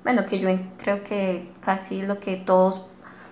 Bueno, 0.05 0.27
que 0.27 0.39
yo 0.39 0.49
creo 0.79 1.03
que 1.05 1.51
casi 1.61 2.03
lo 2.03 2.21
que 2.21 2.37
todos 2.37 2.83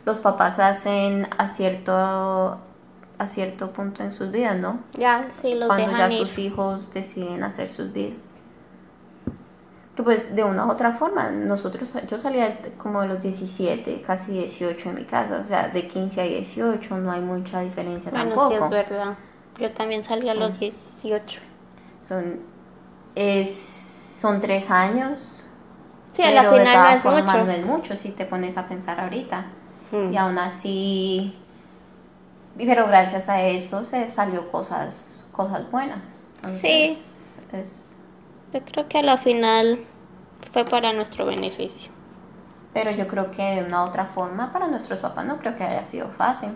los 0.05 0.19
papás 0.21 0.59
hacen 0.59 1.27
a 1.37 1.49
cierto, 1.49 1.93
a 1.95 3.27
cierto 3.27 3.73
punto 3.73 4.03
en 4.03 4.13
sus 4.13 4.31
vidas, 4.31 4.57
¿no? 4.57 4.81
Ya, 4.95 5.29
sí, 5.43 5.55
los 5.55 5.69
cuando 5.69 5.97
ya 5.97 6.11
ir. 6.11 6.27
sus 6.27 6.39
hijos 6.39 6.93
deciden 6.93 7.43
hacer 7.43 7.71
sus 7.71 7.93
vidas. 7.93 8.19
Que 9.99 10.05
pues 10.05 10.33
de 10.37 10.45
una 10.45 10.65
u 10.65 10.71
otra 10.71 10.93
forma, 10.93 11.29
nosotros, 11.31 11.89
yo 12.09 12.21
salía 12.21 12.57
como 12.79 13.03
de 13.03 13.09
los 13.09 13.21
17, 13.21 14.01
casi 14.03 14.31
18 14.31 14.91
en 14.91 14.95
mi 14.95 15.05
casa, 15.05 15.43
o 15.45 15.49
sea, 15.49 15.69
de 15.71 15.89
15 15.89 16.21
a 16.21 16.25
18 16.25 16.99
no 16.99 17.11
hay 17.11 17.21
mucha 17.21 17.61
diferencia 17.63 18.13
Bueno, 18.13 18.37
tampoco. 18.37 18.49
sí, 18.49 18.55
es 18.55 18.71
verdad. 18.71 19.19
Yo 19.59 19.73
también 19.73 20.05
salí 20.05 20.29
a 20.29 20.35
los 20.35 20.57
18. 20.61 21.41
Son, 22.07 22.41
es, 23.17 24.17
son 24.21 24.41
tres 24.41 24.71
años. 24.71 25.45
Sí, 26.15 26.23
a 26.23 26.31
la 26.31 26.43
pero 26.43 26.53
de 26.53 26.59
final 26.61 26.83
no 26.83 26.89
es 26.91 27.03
formas 27.03 27.39
mucho. 27.39 27.45
no 27.45 27.53
es 27.53 27.67
mucho 27.67 27.97
si 27.97 28.11
te 28.11 28.25
pones 28.25 28.57
a 28.57 28.69
pensar 28.69 29.01
ahorita. 29.01 29.47
Mm. 29.91 30.13
Y 30.13 30.17
aún 30.17 30.39
así, 30.39 31.37
pero 32.57 32.87
gracias 32.87 33.29
a 33.29 33.43
eso 33.43 33.85
se 33.85 34.07
salió 34.09 34.51
cosas, 34.51 35.25
cosas 35.33 35.71
buenas. 35.71 36.01
Entonces, 36.43 36.61
Sí. 36.61 36.99
es, 37.53 37.73
Yo 38.53 38.61
creo 38.65 38.89
que 38.89 38.99
a 38.99 39.03
la 39.03 39.19
final 39.19 39.87
fue 40.53 40.65
para 40.65 40.93
nuestro 40.93 41.27
beneficio. 41.27 41.91
Pero 42.73 42.91
yo 42.91 43.09
creo 43.09 43.31
que 43.31 43.43
de 43.43 43.65
una 43.65 43.85
u 43.85 43.89
otra 43.89 44.07
forma 44.07 44.53
para 44.53 44.69
nuestros 44.69 44.99
papás 45.01 45.27
no 45.27 45.39
creo 45.39 45.57
que 45.57 45.65
haya 45.65 45.85
sido 45.85 46.09
fácil. 46.17 46.51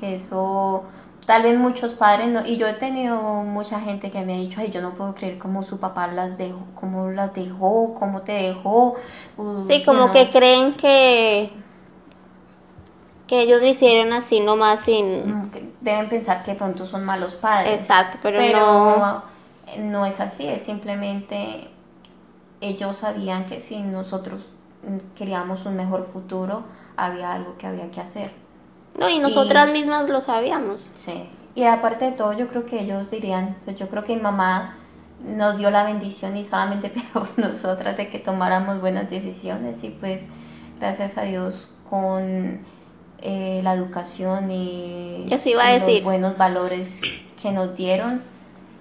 Que 0.00 0.14
eso, 0.14 0.84
tal 1.26 1.42
vez 1.42 1.58
muchos 1.58 1.94
padres 1.94 2.28
no, 2.28 2.44
y 2.46 2.56
yo 2.56 2.66
he 2.66 2.74
tenido 2.74 3.16
mucha 3.44 3.80
gente 3.80 4.10
que 4.10 4.22
me 4.22 4.34
ha 4.34 4.36
dicho, 4.38 4.60
ay, 4.60 4.70
yo 4.70 4.80
no 4.80 4.92
puedo 4.94 5.14
creer 5.14 5.38
cómo 5.38 5.62
su 5.62 5.78
papá 5.78 6.06
las 6.08 6.38
dejó, 6.38 6.60
cómo 6.74 7.10
las 7.10 7.34
dejó, 7.34 7.94
cómo 7.94 8.22
te 8.22 8.32
dejó. 8.32 8.96
Uh, 9.36 9.66
Sí, 9.68 9.84
como 9.84 10.10
que 10.12 10.30
creen 10.30 10.74
que 10.74 11.50
que 13.26 13.40
ellos 13.42 13.60
lo 13.62 13.66
hicieron 13.68 14.12
así 14.12 14.40
nomás 14.40 14.80
sin 14.80 15.26
Mm, 15.26 15.50
Deben 15.80 16.08
pensar 16.08 16.42
que 16.44 16.54
pronto 16.54 16.86
son 16.86 17.04
malos 17.04 17.34
padres. 17.34 17.80
Exacto, 17.80 18.18
pero 18.22 18.38
no. 18.40 18.96
no. 18.96 19.22
no 19.78 20.06
es 20.06 20.20
así, 20.20 20.46
es 20.46 20.62
simplemente 20.62 21.68
ellos 22.60 22.98
sabían 22.98 23.46
que 23.46 23.60
si 23.60 23.80
nosotros 23.80 24.42
mm, 24.82 25.16
queríamos 25.16 25.64
un 25.66 25.76
mejor 25.76 26.08
futuro, 26.12 26.64
había 26.96 27.32
algo 27.32 27.56
que 27.58 27.66
había 27.66 27.90
que 27.90 28.00
hacer. 28.00 28.32
no 28.98 29.08
y 29.08 29.18
nosotras 29.18 29.70
mismas 29.70 30.08
lo 30.08 30.20
sabíamos. 30.20 30.90
Sí. 30.94 31.28
Y 31.54 31.64
aparte 31.64 32.06
de 32.06 32.12
todo, 32.12 32.32
yo 32.32 32.48
creo 32.48 32.66
que 32.66 32.80
ellos 32.80 33.10
dirían, 33.10 33.56
pues 33.64 33.78
yo 33.78 33.88
creo 33.88 34.04
que 34.04 34.16
mi 34.16 34.22
mamá 34.22 34.76
nos 35.24 35.58
dio 35.58 35.70
la 35.70 35.84
bendición 35.84 36.36
y 36.36 36.44
solamente 36.44 36.92
por 37.12 37.38
nosotras 37.38 37.96
de 37.96 38.08
que 38.08 38.18
tomáramos 38.18 38.80
buenas 38.80 39.08
decisiones 39.10 39.82
y 39.82 39.90
pues 39.90 40.22
gracias 40.78 41.16
a 41.16 41.22
Dios 41.22 41.70
con 41.88 42.60
eh, 43.20 43.60
la 43.62 43.74
educación 43.74 44.50
y, 44.50 45.26
Eso 45.30 45.48
iba 45.48 45.64
a 45.64 45.76
y 45.76 45.80
decir. 45.80 45.94
los 45.96 46.04
buenos 46.04 46.36
valores 46.36 47.00
que 47.40 47.52
nos 47.52 47.76
dieron 47.76 48.22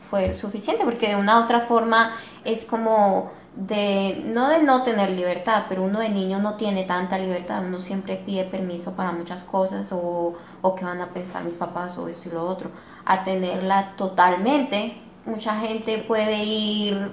fue 0.09 0.33
suficiente 0.33 0.83
porque 0.83 1.09
de 1.09 1.15
una 1.15 1.39
u 1.39 1.43
otra 1.43 1.62
forma 1.62 2.15
es 2.43 2.65
como 2.65 3.31
de 3.55 4.23
no 4.25 4.49
de 4.49 4.63
no 4.63 4.83
tener 4.83 5.11
libertad, 5.11 5.65
pero 5.69 5.83
uno 5.83 5.99
de 5.99 6.09
niño 6.09 6.39
no 6.39 6.55
tiene 6.55 6.83
tanta 6.85 7.17
libertad, 7.17 7.63
uno 7.65 7.79
siempre 7.79 8.17
pide 8.17 8.45
permiso 8.45 8.93
para 8.95 9.11
muchas 9.11 9.43
cosas 9.43 9.91
o, 9.91 10.35
o 10.61 10.75
qué 10.75 10.85
van 10.85 11.01
a 11.01 11.09
pensar 11.09 11.43
mis 11.43 11.55
papás 11.55 11.97
o 11.97 12.07
esto 12.07 12.29
y 12.29 12.31
lo 12.31 12.43
otro, 12.45 12.71
a 13.05 13.23
tenerla 13.23 13.95
totalmente, 13.95 14.97
mucha 15.25 15.55
gente 15.59 15.99
puede 15.99 16.43
ir 16.43 17.11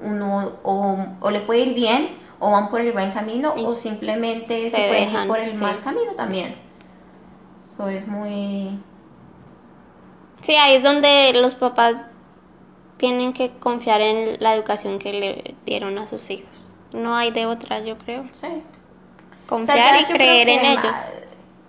uno 0.00 0.52
o, 0.62 0.98
o 1.20 1.30
le 1.30 1.40
puede 1.40 1.60
ir 1.60 1.74
bien 1.74 2.08
o 2.38 2.50
van 2.52 2.70
por 2.70 2.80
el 2.80 2.92
buen 2.92 3.12
camino 3.12 3.54
o 3.56 3.74
simplemente 3.74 4.70
se, 4.70 4.76
se 4.76 4.82
pueden 4.88 5.10
ir 5.10 5.10
dejan, 5.10 5.28
por 5.28 5.38
el 5.40 5.52
sí. 5.52 5.56
mal 5.56 5.80
camino 5.82 6.12
también. 6.16 6.56
Eso 7.64 7.88
es 7.88 8.06
muy 8.06 8.78
Sí, 10.42 10.54
ahí 10.56 10.76
es 10.76 10.82
donde 10.82 11.32
los 11.34 11.54
papás 11.54 12.04
tienen 13.02 13.34
que 13.34 13.58
confiar 13.58 14.00
en 14.00 14.38
la 14.40 14.54
educación 14.54 14.98
que 15.00 15.12
le 15.12 15.56
dieron 15.66 15.98
a 15.98 16.06
sus 16.08 16.30
hijos. 16.30 16.72
No 16.92 17.16
hay 17.16 17.32
de 17.32 17.46
otra, 17.46 17.80
yo 17.82 17.98
creo. 17.98 18.30
sí. 18.32 18.62
O 19.62 19.64
sea, 19.66 19.76
Confiar 19.76 19.96
y 20.00 20.06
creer 20.08 20.48
en 20.48 20.64
ellos. 20.64 20.96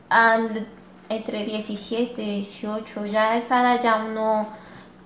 al- 0.09 0.67
entre 1.09 1.45
17, 1.45 2.21
18, 2.21 3.05
ya 3.05 3.31
a 3.31 3.37
esa 3.37 3.61
edad 3.61 3.83
ya 3.83 4.03
uno 4.05 4.47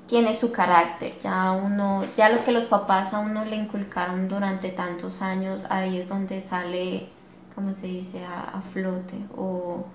tiene 0.08 0.36
su 0.36 0.52
carácter, 0.52 1.20
ya 1.24 1.52
uno, 1.54 2.06
ya 2.18 2.30
lo 2.30 2.44
que 2.46 2.52
los 2.54 2.66
papás 2.66 3.14
a 3.14 3.20
uno 3.20 3.46
le 3.46 3.56
inculcaron 3.58 4.30
durante 4.30 4.70
tantos 4.70 5.22
años, 5.22 5.66
ahí 5.70 6.00
es 6.00 6.10
donde 6.10 6.42
sale, 6.42 7.10
¿cómo 7.56 7.74
se 7.74 7.88
dice?, 7.88 8.24
a, 8.26 8.42
a 8.58 8.62
flote, 8.74 9.18
o, 9.38 9.86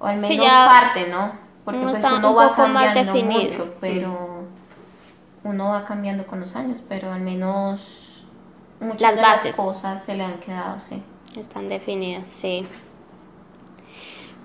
o 0.00 0.06
al 0.06 0.18
menos 0.18 0.38
ya 0.46 0.64
parte, 0.64 1.08
¿no? 1.08 1.32
Porque 1.64 1.84
uno 1.84 1.90
pues 1.90 2.02
uno 2.10 2.30
un 2.30 2.36
va 2.36 2.54
cambiando 2.54 3.16
mucho, 3.16 3.74
pero 3.80 4.25
uno 5.46 5.68
va 5.70 5.84
cambiando 5.84 6.26
con 6.26 6.40
los 6.40 6.54
años, 6.56 6.80
pero 6.88 7.12
al 7.12 7.20
menos 7.20 7.80
muchas 8.80 9.00
Las 9.00 9.16
de 9.16 9.22
bases. 9.22 9.44
las 9.46 9.56
cosas 9.56 10.04
se 10.04 10.16
le 10.16 10.24
han 10.24 10.38
quedado, 10.40 10.80
sí. 10.80 11.02
Están 11.36 11.68
definidas, 11.68 12.28
sí. 12.28 12.66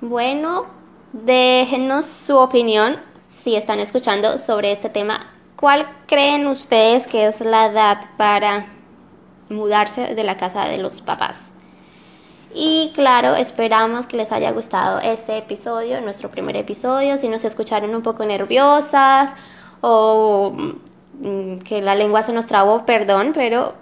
Bueno, 0.01 0.65
déjenos 1.13 2.05
su 2.05 2.37
opinión 2.37 2.97
si 3.43 3.55
están 3.55 3.79
escuchando 3.79 4.37
sobre 4.39 4.71
este 4.73 4.89
tema. 4.89 5.27
¿Cuál 5.55 5.87
creen 6.07 6.47
ustedes 6.47 7.07
que 7.07 7.27
es 7.27 7.39
la 7.41 7.67
edad 7.67 7.97
para 8.17 8.67
mudarse 9.49 10.15
de 10.15 10.23
la 10.23 10.37
casa 10.37 10.65
de 10.65 10.77
los 10.77 11.01
papás? 11.01 11.37
Y 12.53 12.91
claro, 12.93 13.35
esperamos 13.35 14.05
que 14.07 14.17
les 14.17 14.31
haya 14.31 14.51
gustado 14.51 14.99
este 14.99 15.37
episodio, 15.37 16.01
nuestro 16.01 16.29
primer 16.29 16.57
episodio. 16.57 17.17
Si 17.17 17.29
nos 17.29 17.43
escucharon 17.43 17.95
un 17.95 18.01
poco 18.01 18.25
nerviosas 18.25 19.29
o 19.81 20.53
que 21.63 21.81
la 21.81 21.95
lengua 21.95 22.23
se 22.23 22.33
nos 22.33 22.45
trabó, 22.45 22.85
perdón, 22.85 23.31
pero 23.33 23.73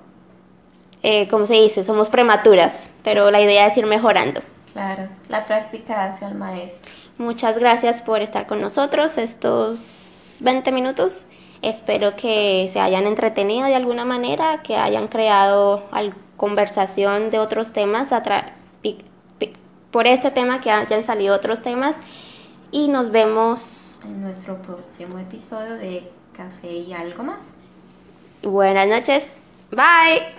eh, 1.04 1.28
como 1.30 1.46
se 1.46 1.54
dice, 1.54 1.84
somos 1.84 2.10
prematuras, 2.10 2.74
pero 3.04 3.32
la 3.32 3.42
idea 3.42 3.68
es 3.68 3.78
ir 3.78 3.86
mejorando. 3.86 4.42
Claro, 4.74 5.08
la 5.30 5.46
práctica 5.46 6.06
hace 6.06 6.26
al 6.26 6.36
maestro. 6.36 6.92
Muchas 7.18 7.58
gracias 7.58 8.02
por 8.02 8.22
estar 8.22 8.48
con 8.48 8.62
nosotros 8.62 9.18
estos 9.18 10.38
20 10.42 10.72
minutos. 10.72 11.26
Espero 11.62 12.16
que 12.16 12.70
se 12.72 12.80
hayan 12.80 13.06
entretenido 13.08 13.68
de 13.68 13.76
alguna 13.76 14.06
manera, 14.06 14.62
que 14.64 14.78
hayan 14.78 15.08
creado 15.08 15.84
conversación 16.38 17.32
de 17.32 17.40
otros 17.40 17.74
temas 17.74 18.08
por 19.92 20.08
este 20.08 20.32
tema, 20.32 20.62
que 20.62 20.72
hayan 20.72 21.04
salido 21.04 21.36
otros 21.36 21.62
temas. 21.62 21.96
Y 22.72 22.88
nos 22.88 23.12
vemos 23.12 24.00
En 24.06 24.22
nuestro 24.22 24.62
próximo 24.62 25.18
episodio 25.20 25.76
de 25.76 26.10
café 26.40 26.72
y 26.72 26.94
algo 26.94 27.24
más. 27.24 27.42
Buenas 28.42 28.88
noches. 28.88 29.26
Bye. 29.72 30.39